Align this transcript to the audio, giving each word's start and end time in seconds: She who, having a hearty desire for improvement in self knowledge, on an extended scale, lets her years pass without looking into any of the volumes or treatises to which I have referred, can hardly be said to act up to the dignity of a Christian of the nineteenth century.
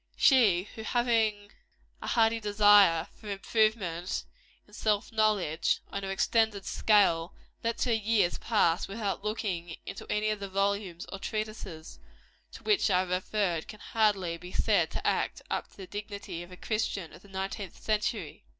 She 0.17 0.63
who, 0.73 0.81
having 0.81 1.51
a 2.01 2.07
hearty 2.07 2.39
desire 2.39 3.05
for 3.15 3.29
improvement 3.29 4.23
in 4.67 4.73
self 4.73 5.11
knowledge, 5.11 5.79
on 5.91 6.03
an 6.03 6.09
extended 6.09 6.65
scale, 6.65 7.35
lets 7.63 7.83
her 7.83 7.93
years 7.93 8.39
pass 8.39 8.87
without 8.87 9.23
looking 9.23 9.77
into 9.85 10.07
any 10.09 10.29
of 10.29 10.39
the 10.39 10.49
volumes 10.49 11.05
or 11.13 11.19
treatises 11.19 11.99
to 12.53 12.63
which 12.63 12.89
I 12.89 13.01
have 13.01 13.09
referred, 13.11 13.67
can 13.67 13.79
hardly 13.79 14.37
be 14.39 14.51
said 14.51 14.89
to 14.89 15.05
act 15.05 15.43
up 15.51 15.69
to 15.69 15.77
the 15.77 15.85
dignity 15.85 16.41
of 16.41 16.51
a 16.51 16.57
Christian 16.57 17.13
of 17.13 17.21
the 17.21 17.27
nineteenth 17.27 17.79
century. 17.79 18.43